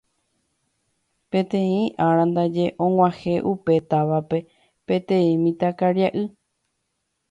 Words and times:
Peteĩ 1.31 1.77
ára 2.05 2.23
ndaje 2.31 2.65
og̃uahẽ 2.85 3.35
upe 3.51 3.73
távape 3.89 4.39
peteĩ 4.87 5.31
mitãkaria'y 5.43 6.25